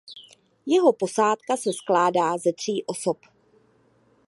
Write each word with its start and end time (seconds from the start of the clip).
Jeho 0.65 0.93
posádka 0.93 1.57
se 1.57 1.73
skládá 1.73 2.37
ze 2.37 2.53
tří 2.53 2.83
osob. 2.85 3.17